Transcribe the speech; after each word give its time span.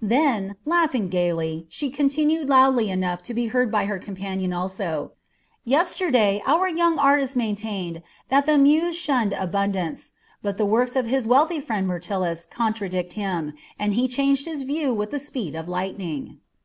Then, 0.00 0.54
laughing 0.64 1.08
gaily, 1.08 1.66
she 1.68 1.90
continued 1.90 2.48
loudly 2.48 2.88
enough 2.88 3.20
to 3.24 3.34
be 3.34 3.46
heard 3.46 3.72
by 3.72 3.86
her 3.86 3.98
companion 3.98 4.52
also: 4.52 5.10
"Yesterday 5.64 6.40
our 6.46 6.68
young 6.68 7.00
artist 7.00 7.34
maintained 7.34 8.00
that 8.28 8.46
the 8.46 8.58
Muse 8.58 8.94
shunned 8.96 9.32
abundance; 9.32 10.12
but 10.40 10.56
the 10.56 10.64
works 10.64 10.94
of 10.94 11.06
his 11.06 11.26
wealthy 11.26 11.58
friend 11.58 11.88
Myrtilus 11.88 12.46
contradicted 12.46 13.14
him, 13.14 13.54
and 13.76 13.94
he 13.94 14.06
changed 14.06 14.44
his 14.44 14.62
view 14.62 14.94
with 14.94 15.10
the 15.10 15.18
speed 15.18 15.56
of 15.56 15.68
lightning." 15.68 16.38